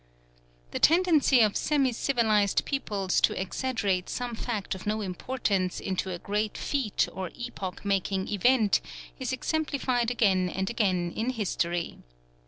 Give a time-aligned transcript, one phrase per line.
[0.71, 6.17] The tendency of semi civilised peoples to exaggerate some fact of no importance into a
[6.17, 8.81] great feat or epoch making event
[9.19, 11.99] is exemplified again and again in history.